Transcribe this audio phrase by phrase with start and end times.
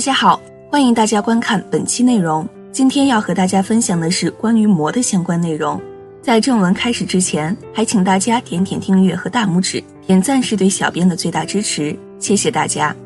[0.00, 0.40] 大家好，
[0.70, 2.48] 欢迎大家观看本期内容。
[2.72, 5.78] 今天要和大家分享的是关于魔的相关内容。
[6.22, 12.96] 在正文开始之前，还请大家点点订阅和大拇指，点赞是对小编的最大支持，谢谢大家。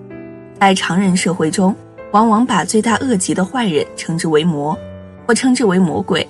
[0.60, 1.74] 在常人社会中，
[2.12, 4.78] 往往把罪大恶极的坏人称之为魔，
[5.26, 6.24] 或称之为魔鬼。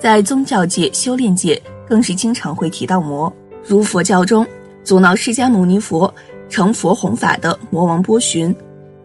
[0.00, 3.32] 在宗教界、修炼界，更是经常会提到魔，
[3.64, 4.44] 如佛教中
[4.82, 6.12] 阻挠释迦牟尼佛
[6.48, 8.52] 成佛弘法的魔王波旬。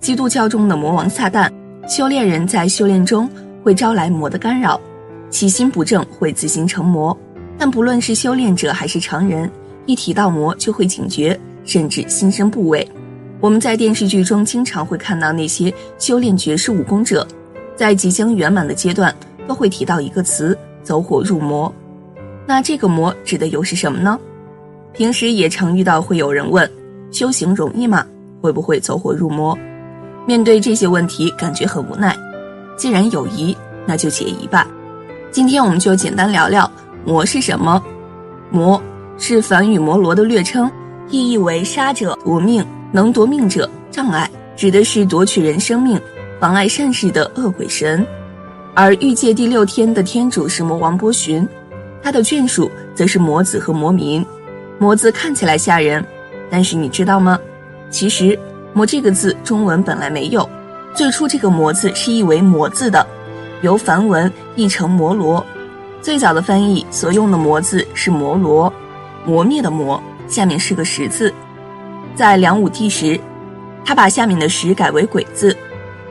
[0.04, 1.50] 基督教中的魔王撒旦，
[1.88, 3.28] 修炼人在修炼中
[3.64, 4.78] 会招来魔的干扰，
[5.30, 7.18] 其心不正会自行成魔。
[7.58, 9.50] 但不论是修炼者还是常人，
[9.86, 12.86] 一提到魔就会警觉，甚至心生部畏。
[13.40, 17.26] 我们在电视剧中经常会看到那些修炼绝世武功者，
[17.74, 19.16] 在即将圆满的阶段
[19.48, 21.74] 都会提到一个词“走火入魔”。
[22.46, 24.20] 那这个魔指的又是什么呢？
[24.92, 26.70] 平时也常遇到会有人问：
[27.10, 28.06] 修行容易吗？
[28.42, 29.58] 会不会走火入魔？
[30.26, 32.18] 面对这些问题，感觉很无奈。
[32.78, 34.68] 既然有疑，那就解疑吧。
[35.32, 36.70] 今天我们就简单聊聊
[37.06, 37.84] 魔是什么。
[38.50, 38.82] 魔
[39.18, 40.72] 是梵语摩罗的略称，
[41.10, 46.00] 意义为杀者、夺命、能夺命者、障碍，指的是夺取人生命、
[46.40, 48.06] 妨碍善事的恶鬼神。
[48.74, 51.48] 而欲界第六天的天主是魔王波旬，
[52.02, 54.26] 他的眷属则是魔子和魔民。
[54.80, 56.04] 魔字看起来吓人，
[56.50, 57.38] 但是你知道吗？
[57.90, 58.40] 其实。
[58.74, 60.48] 魔这个字，中文本来没有。
[60.96, 63.06] 最初这个魔字是译为魔字的，
[63.62, 65.44] 由梵文译成摩罗。
[66.02, 68.72] 最早的翻译所用的魔字是摩罗，
[69.26, 71.34] 磨灭的磨，下面是个石字。
[72.16, 73.20] 在梁武帝时，
[73.86, 75.56] 他把下面的石改为鬼字，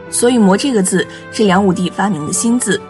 [0.09, 2.81] 所以魔这个字是梁武帝发明的新字。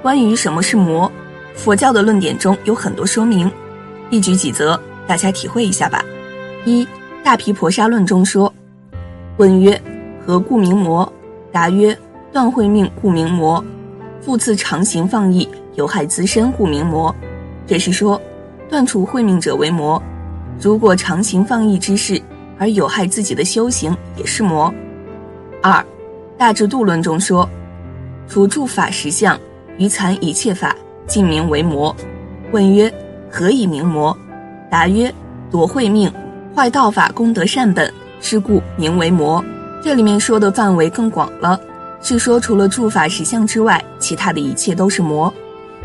[0.00, 1.10] 关于什么是魔，
[1.54, 3.50] 佛教的论点中有很多说明，
[4.10, 6.04] 一举几则，大家体会一下吧。
[6.64, 6.86] 一
[7.22, 8.52] 大毗婆沙论中说。
[9.38, 9.80] 问曰：
[10.24, 11.10] 何故名魔？
[11.50, 11.96] 答曰：
[12.30, 13.64] 断慧命故名魔，
[14.20, 17.14] 复次常行放逸，有害自身故名魔。
[17.66, 18.20] 这是说，
[18.68, 20.00] 断除慧命者为魔，
[20.60, 22.20] 如果常行放逸之事
[22.58, 24.72] 而有害自己的修行，也是魔。
[25.62, 25.82] 二
[26.36, 27.48] 大智度论中说：
[28.28, 29.38] 除诸法实相，
[29.78, 30.76] 余残一切法，
[31.06, 31.94] 尽名为魔。
[32.50, 32.92] 问曰：
[33.30, 34.14] 何以名魔？
[34.70, 35.12] 答曰：
[35.50, 36.12] 夺慧命，
[36.54, 37.90] 坏道法功德善本。
[38.22, 39.44] 是故名为魔，
[39.82, 41.60] 这里面说的范围更广了，
[42.00, 45.30] 是说除了诸法实相之外，其他的一切都是魔，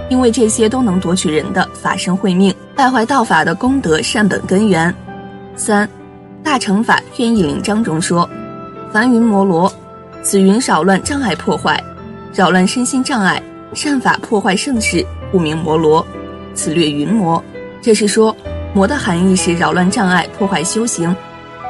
[0.07, 4.93] 因为这些都能夺取人的法身慧命，败坏道法的功德善本根源。
[5.55, 5.89] 三
[6.43, 8.29] 大乘法愿意领章中说，
[8.93, 9.69] 凡云摩罗，
[10.21, 11.83] 此云扰乱障碍破坏，
[12.33, 13.41] 扰乱身心障碍，
[13.73, 16.05] 善法破坏盛世，故名摩罗。
[16.53, 17.43] 此略云魔，
[17.81, 18.35] 这是说
[18.73, 21.15] 魔的含义是扰乱障碍，破坏修行。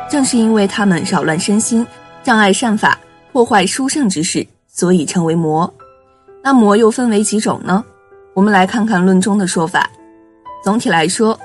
[0.10, 1.86] 正是因为他们扰乱身心，
[2.24, 2.98] 障碍善法，
[3.32, 5.72] 破坏殊胜之事，所以称为魔。
[6.44, 7.84] 那魔又分为几种呢？
[8.34, 9.90] 我们来看看论中的说法。
[10.64, 11.38] 总体来说，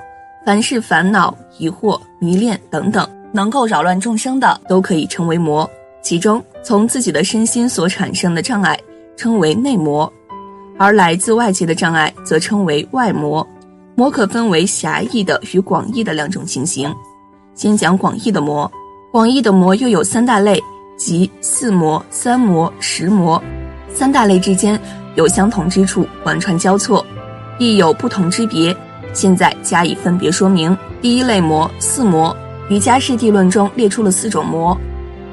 [0.46, 5.68] 凡是烦恼、疑惑、迷恋等等，能够扰乱众生的，都可以称为魔。
[6.00, 8.78] 其中，从自己的身心所产生的障碍，
[9.16, 10.10] 称为内魔；
[10.78, 13.46] 而来自外界的障碍，则称为外魔。
[13.94, 16.94] 魔可分为狭义的与广义的两种情形。
[17.62, 18.68] 先讲广义的魔，
[19.12, 20.60] 广义的魔又有三大类，
[20.96, 23.40] 即四魔、三魔、十魔。
[23.94, 24.76] 三大类之间
[25.14, 27.06] 有相同之处，贯穿交错，
[27.60, 28.76] 亦有不同之别。
[29.12, 30.76] 现在加以分别说明。
[31.00, 32.36] 第一类魔，四魔，
[32.68, 34.76] 瑜伽士地论中列出了四种魔：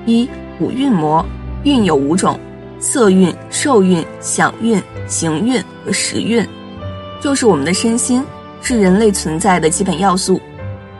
[0.05, 0.29] 一、
[0.59, 1.25] 五蕴魔，
[1.63, 2.39] 蕴有五种：
[2.79, 6.47] 色蕴、受蕴、想蕴、行蕴和识蕴，
[7.19, 8.23] 就是我们的身心，
[8.61, 10.39] 是人类存在的基本要素。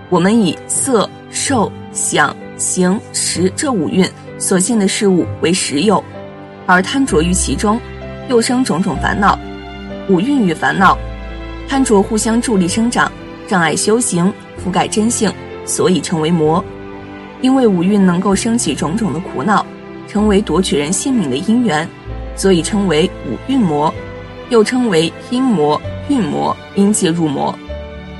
[0.09, 4.07] 我们以色、受、想、行、识这五蕴
[4.37, 6.03] 所现的事物为实有，
[6.65, 7.79] 而贪着于其中，
[8.27, 9.37] 又生种种烦恼。
[10.07, 10.97] 五蕴与烦恼、
[11.67, 13.11] 贪着互相助力生长，
[13.47, 14.33] 障碍修行，
[14.63, 15.31] 覆盖真性，
[15.65, 16.63] 所以称为魔。
[17.41, 19.65] 因为五蕴能够升起种种的苦恼，
[20.07, 21.87] 成为夺取人性命的因缘，
[22.35, 23.93] 所以称为五蕴魔，
[24.49, 25.79] 又称为阴魔、
[26.09, 27.53] 蕴魔、阴界入魔。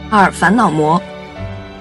[0.09, 1.01] 二烦恼魔。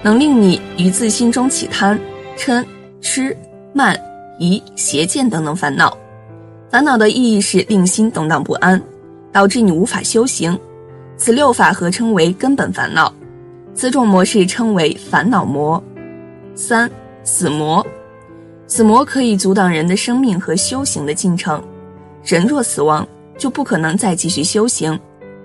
[0.03, 1.99] 能令你于自心中起贪、
[2.37, 2.65] 嗔、
[3.01, 3.37] 痴、
[3.73, 3.99] 慢、
[4.39, 5.97] 疑、邪见等等烦恼。
[6.71, 8.81] 烦恼的意义是令心动荡不安，
[9.33, 10.59] 导致你无法修行。
[11.17, 13.13] 此六法合称为根本烦恼。
[13.75, 15.83] 此种模式称为烦恼魔。
[16.55, 16.91] 三
[17.25, 17.85] 死魔，
[18.67, 21.63] 死魔可以阻挡人的生命和修行的进程。
[22.25, 23.07] 人若死亡，
[23.37, 24.99] 就不可能再继续修行。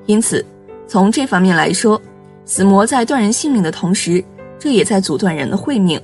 [0.06, 0.46] 因此，
[0.88, 2.02] 从这方面来说，
[2.46, 4.24] 死魔在断人性命的同时。
[4.60, 6.00] 这也在阻断人的慧命。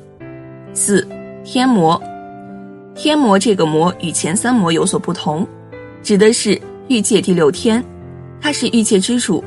[0.74, 1.08] 四
[1.44, 2.02] 天魔，
[2.94, 5.48] 天魔这个魔与前三魔有所不同，
[6.04, 7.84] 指的是欲界第六天，
[8.42, 9.44] 他是欲界之主，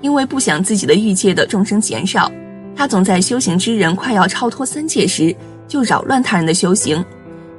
[0.00, 2.30] 因为不想自己的欲界的众生减少，
[2.74, 5.34] 他总在修行之人快要超脱三界时
[5.68, 7.04] 就扰乱他人的修行，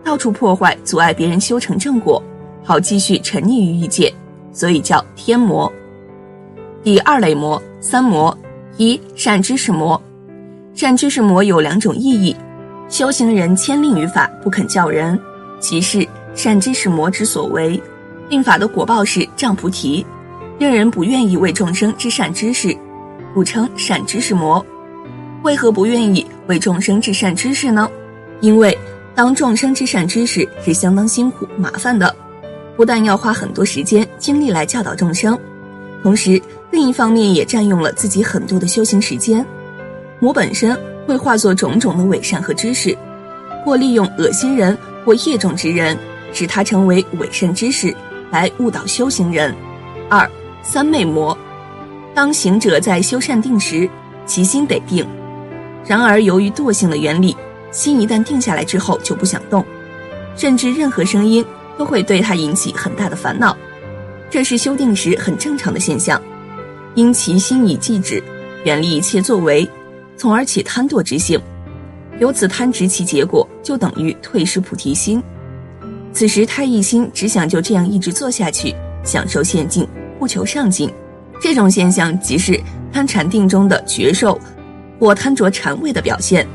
[0.03, 2.21] 到处破坏阻碍别人修成正果，
[2.63, 4.13] 好继续沉溺于欲界，
[4.51, 5.71] 所以叫天魔。
[6.83, 8.37] 第二类魔，三魔，
[8.77, 10.01] 一善知识魔，
[10.77, 12.35] 善知识魔有两种意义。
[12.87, 15.19] 修行人千令于法，不肯教人，
[15.59, 17.81] 即是善知识魔之所为。
[18.29, 20.05] 令法的果报是障菩提，
[20.59, 22.77] 令人不愿意为众生知善知识，
[23.33, 24.63] 故称善知识魔。
[25.41, 27.89] 为何不愿意为众生知善知识呢？
[28.39, 28.77] 因为
[29.15, 32.15] 当众生知善知识是相当辛苦麻烦的，
[32.75, 35.35] 不但要花很多时间精力来教导众生，
[36.03, 36.39] 同时
[36.69, 39.43] 另一方面也占用了自己很多的修行时间。
[40.19, 40.77] 魔本身。
[41.07, 42.93] 会化作种种的伪善和知识，
[43.63, 45.97] 或利用恶心人或业种之人，
[46.33, 47.95] 使他成为伪善知识，
[48.29, 49.55] 来误导修行人。
[50.09, 50.29] 二
[50.61, 51.35] 三昧魔，
[52.13, 53.89] 当行者在修善定时，
[54.25, 55.05] 其心得定；
[55.85, 57.33] 然而由于惰性的原理，
[57.71, 59.63] 心一旦定下来之后就不想动，
[60.35, 61.45] 甚至任何声音
[61.77, 63.55] 都会对他引起很大的烦恼。
[64.29, 66.21] 这是修定时很正常的现象，
[66.95, 68.21] 因其心已寂止，
[68.65, 69.65] 远离一切作为。
[70.17, 71.39] 从而起贪惰之性，
[72.19, 75.21] 由此贪执其结果就等于退失菩提心。
[76.11, 79.87] 此时他一心只想就这样一直做下去，享受现境，
[80.17, 80.89] 不求上进。
[81.39, 82.59] 这种现象即是
[82.91, 84.39] 贪禅定中的觉受，
[84.99, 86.47] 或贪着禅位的表现。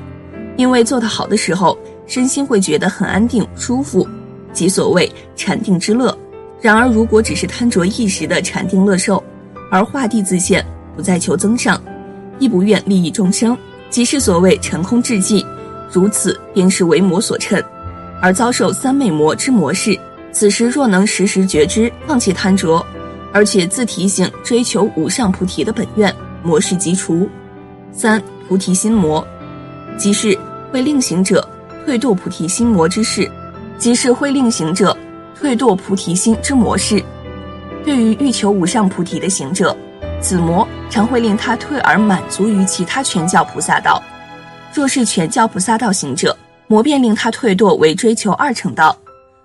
[0.56, 4.06] 因为做得好的时候，身心会觉得很安定舒服，
[4.52, 6.16] 即所谓禅定之乐。
[6.60, 9.22] 然而如果只是贪着一时的禅定乐受，
[9.70, 10.64] 而画地自限，
[10.96, 11.80] 不再求增上。
[12.42, 13.56] 亦不愿利益众生，
[13.88, 15.46] 即是所谓成空至寂，
[15.92, 17.64] 如此便是为魔所趁，
[18.20, 19.96] 而遭受三昧魔之魔事。
[20.32, 22.84] 此时若能时时觉知，放弃贪着，
[23.32, 26.12] 而且自提醒追求无上菩提的本愿，
[26.42, 27.28] 魔事即除。
[27.92, 29.24] 三菩提心魔，
[29.96, 30.36] 即是
[30.72, 31.48] 会令行者
[31.84, 33.30] 退堕菩提心魔之事，
[33.78, 34.96] 即是会令行者
[35.38, 37.00] 退堕菩提心之魔事。
[37.84, 39.76] 对于欲求无上菩提的行者。
[40.22, 44.00] 子魔常会令他退而满足于其他全教菩萨道；
[44.72, 46.34] 若是全教菩萨道行者，
[46.68, 48.96] 魔便令他退堕为追求二乘道；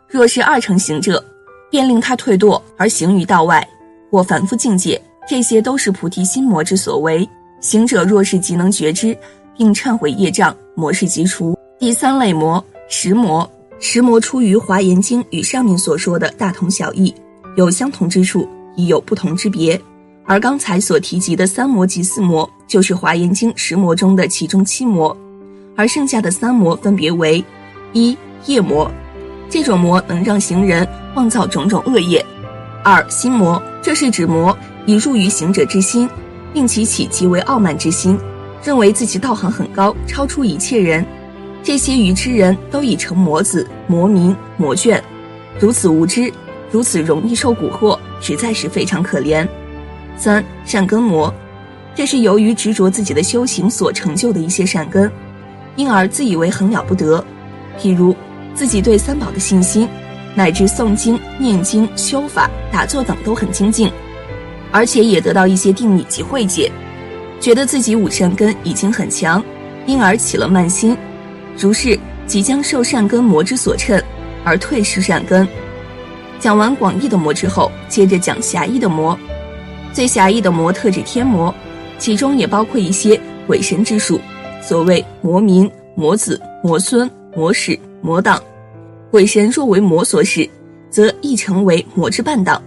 [0.07, 1.21] 若是二乘行者，
[1.69, 3.67] 便令他退堕而行于道外
[4.09, 5.01] 或凡夫境界。
[5.27, 7.27] 这些都是菩提心魔之所为。
[7.59, 9.17] 行者若是即能觉知，
[9.57, 11.57] 并忏悔业障，魔是即除。
[11.77, 13.49] 第三类魔石魔，
[13.79, 17.13] 石魔出于华严经，与上面所说的大同小异，
[17.57, 18.47] 有相同之处，
[18.77, 19.79] 亦有不同之别。
[20.29, 25.15] 而刚才所提及的三魔及四魔，就是《华严经》十魔中的其中七魔，
[25.73, 27.41] 而剩下的三魔分别为：
[27.93, 28.15] 一
[28.45, 28.91] 业魔，
[29.49, 30.85] 这种魔能让行人
[31.15, 32.21] 妄造种种恶业；
[32.83, 36.09] 二心魔，这是指魔已入于行者之心，
[36.53, 38.19] 令其起极为傲慢之心，
[38.61, 41.05] 认为自己道行很高，超出一切人。
[41.63, 45.01] 这些愚痴人都已成魔子、魔民、魔眷，
[45.57, 46.29] 如此无知，
[46.69, 49.47] 如此容易受蛊惑，实在是非常可怜。
[50.17, 51.33] 三善根魔，
[51.95, 55.09] 这是由于执着自己的修行所成就的一些善根，
[55.75, 57.23] 因而自以为很了不得。
[57.79, 58.15] 譬如
[58.55, 59.87] 自己对三宝的信心，
[60.35, 63.91] 乃至诵经、念经、修法、打坐等都很精进，
[64.71, 66.71] 而且也得到一些定力及慧解，
[67.39, 69.43] 觉得自己五善根已经很强，
[69.85, 70.97] 因而起了慢心，
[71.55, 74.03] 如是即将受善根魔之所趁，
[74.43, 75.47] 而退失善根。
[76.39, 79.17] 讲完广义的魔之后，接着讲狭义的魔。
[79.97, 81.51] 最狭义的魔特指天魔，
[81.97, 84.19] 其中也包括一些鬼神之属，
[84.61, 88.39] 所谓魔民、魔子、魔孙、魔使、魔党。
[89.09, 90.47] 鬼神若为魔所使，
[90.91, 92.61] 则亦成为魔之伴党。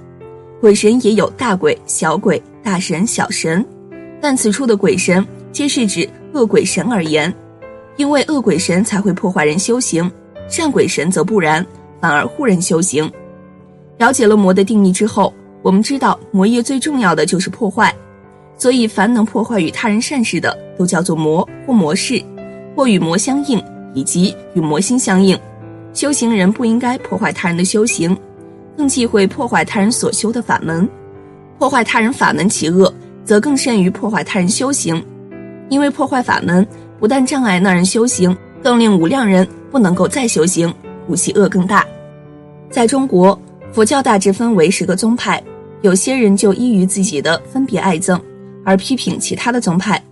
[0.61, 3.65] 鬼神也有大鬼、小鬼、大神、小神，
[4.21, 7.33] 但此处的鬼神皆是指恶鬼神而言，
[7.95, 10.11] 因为恶鬼神才会破坏人修行，
[10.49, 11.65] 善鬼神则不然，
[12.01, 13.09] 反而护人修行。
[13.99, 15.33] 了解了魔的定义之后。
[15.63, 17.95] 我们知道魔业最重要的就是破坏，
[18.57, 22.23] 所以凡能破坏与他人善事的，都叫做魔或魔事，
[22.75, 23.63] 或与魔相应，
[23.93, 25.39] 以及与魔心相应。
[25.93, 28.17] 修行人不应该破坏他人的修行，
[28.77, 30.89] 更忌讳破坏他人所修的法门。
[31.59, 32.91] 破坏他人法门其恶，
[33.23, 35.05] 则更甚于破坏他人修行，
[35.69, 36.67] 因为破坏法门
[36.99, 40.73] 不但障碍那人修行，更令无量人不能够再修行，
[41.07, 41.85] 故其恶更大。
[42.71, 43.39] 在中国，
[43.73, 45.43] 佛教大致分为十个宗派。
[45.83, 48.21] 有些人就依于自己的分别爱憎，
[48.65, 50.03] 而批评其他的宗派，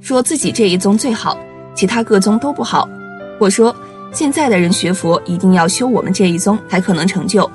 [0.00, 1.38] 说自己这一宗最好，
[1.74, 2.88] 其他各宗都不好；
[3.38, 3.74] 或说
[4.12, 7.48] 现在的人学佛一定要修我们这一宗才可能成就。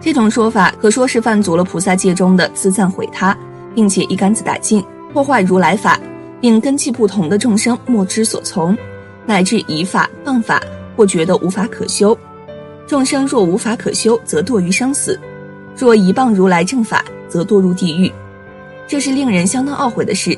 [0.00, 3.36] 这种说法可说是犯足了菩萨戒中的自赞毁他，
[3.74, 6.00] 并且一竿子打尽，破坏如来法，
[6.40, 8.76] 并根器不同的众生莫之所从，
[9.26, 10.62] 乃至以法谤法，
[10.96, 12.16] 或觉得无法可修。
[12.86, 15.18] 众生若无法可修，则堕于生死；
[15.76, 18.12] 若一谤如来正法，则堕入地狱。
[18.88, 20.36] 这是令人相当懊悔的事。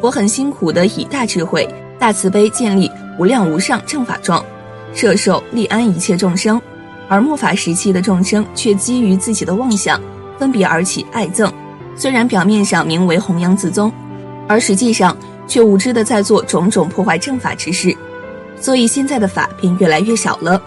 [0.00, 1.66] 佛很辛苦地以大智慧、
[1.98, 4.44] 大慈悲建立无量无上正法状。
[4.92, 6.60] 摄受利安一切众生，
[7.08, 10.00] 而末法时期的众生却基于自己的妄想，
[10.38, 11.50] 分别而起爱憎。
[11.96, 13.90] 虽然表面上名为弘扬自宗，
[14.46, 15.16] 而实际上
[15.46, 17.96] 却无知的在做种种破坏正法之事。
[18.58, 20.60] 所以现在的法便越来越少了。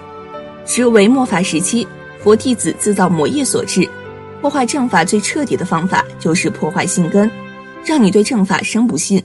[0.65, 1.87] 实为末法时期，
[2.23, 3.87] 佛弟子自造魔业所致。
[4.41, 7.29] 破坏正法最彻底的方法就是破坏信根，
[7.86, 9.22] 让你对正法生不信，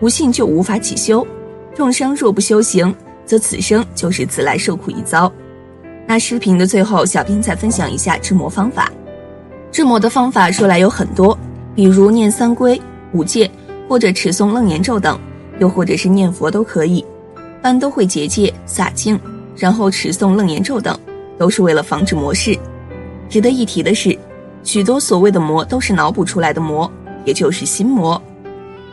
[0.00, 1.26] 不信就无法起修。
[1.74, 2.94] 众生若不修行，
[3.24, 5.32] 则此生就是自来受苦一遭。
[6.06, 8.90] 那视频的最后，小编再分享一下治魔方法。
[9.70, 11.36] 治魔的方法说来有很多，
[11.74, 12.80] 比如念三规、
[13.12, 13.50] 五戒，
[13.88, 15.18] 或者持诵楞严咒等，
[15.58, 17.04] 又或者是念佛都可以。
[17.60, 19.18] 般都会结界、洒净，
[19.56, 20.98] 然后持诵楞严咒等，
[21.36, 22.56] 都是为了防止魔事。
[23.28, 24.16] 值得一提的是，
[24.66, 26.90] 许多所谓的魔都是脑补出来的魔，
[27.24, 28.20] 也就是心魔。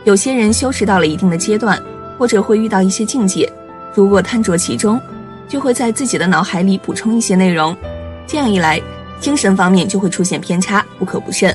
[0.04, 1.76] 有些人修持到了一定的阶段，
[2.16, 3.52] 或者会遇到一些境界。
[3.92, 5.00] 如果贪着其中，
[5.48, 7.76] 就会在自己的脑海里补充一些内容，
[8.24, 8.80] 这样一来，
[9.18, 11.52] 精神方面就会出现偏差，不可不慎。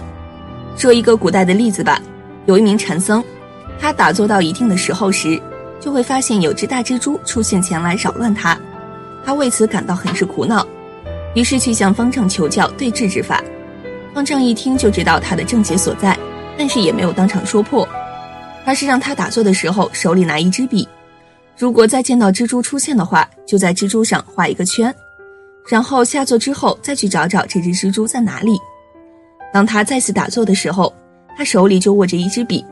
[0.75, 2.01] 说一个古代的例子吧，
[2.45, 3.23] 有一名禅僧，
[3.79, 5.41] 他打坐到一定的时候时，
[5.79, 8.59] 就会发现有只大蜘蛛出现前来扰乱他，
[9.25, 10.67] 他为此感到很是苦恼，
[11.35, 13.41] 于是去向方丈求教对治之法。
[14.19, 16.19] 方丈一听就知道他的症结所在，
[16.57, 17.87] 但是也没有当场说破，
[18.65, 20.85] 而是让他打坐的时候手里拿一支笔。
[21.57, 24.93] 如果再见到蜘蛛出现的话，就在蜘蛛上画一个圈，
[25.69, 28.59] 然后下坐之后再去找找这只蜘蛛在哪里。
[29.53, 30.93] 当他再次打坐的时候，
[31.37, 32.65] 他手里就握着一支笔。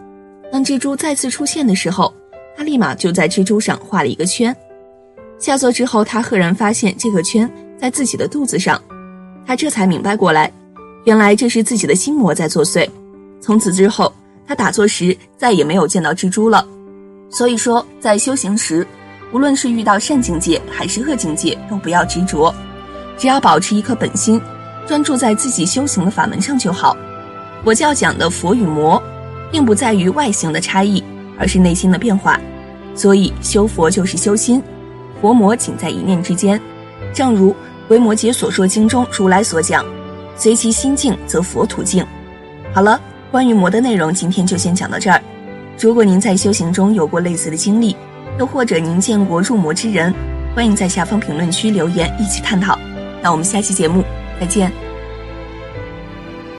[0.51, 2.13] 当蜘蛛再次出现的时候，
[2.57, 4.53] 他立马就在蜘蛛上画了一个圈。
[5.39, 7.49] 下坐之后，他赫然发现这个圈
[7.79, 8.81] 在自己的肚子上，
[9.45, 10.51] 他这才明白过来，
[11.07, 12.85] 原来这是自己的心魔在作祟。
[13.39, 14.11] 从此之后，
[14.45, 16.67] 他打坐时再也没有见到蜘蛛了。
[17.29, 18.85] 所以说，在修行时，
[19.31, 22.53] 无论是遇到善境界还是恶境界，都不要执着，
[23.17, 24.41] 只要保持一颗本心，
[24.85, 26.97] 专注在自己修行的法门上就好。
[27.63, 29.01] 佛教讲的佛与魔，
[29.49, 31.01] 并不在于外形的差异，
[31.39, 32.37] 而是内心的变化。
[32.93, 34.61] 所以修佛就是修心，
[35.21, 36.59] 佛魔仅在一念之间。
[37.13, 37.51] 正如
[37.87, 39.85] 《维摩诘所说经》中如来所讲
[40.37, 42.05] ：“随其心境，则佛途径。”
[42.73, 42.99] 好了，
[43.31, 45.21] 关于魔的内容，今天就先讲到这儿。
[45.79, 47.95] 如果您在修行中有过类似的经历，
[48.39, 50.13] 又或者您见过入魔之人，
[50.55, 52.77] 欢迎在下方评论区留言一起探讨。
[53.21, 54.03] 那我们下期节目
[54.39, 54.86] 再见。